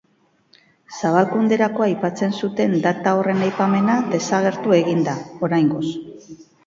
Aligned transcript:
Zabalkunderako 0.99 1.85
aipatzen 1.87 2.33
zuten 2.39 2.73
data 2.87 3.13
horren 3.19 3.43
aipamena 3.49 3.99
desagertu 4.15 4.75
egin 4.79 5.05
da, 5.11 5.15
oraingoz. 5.51 5.87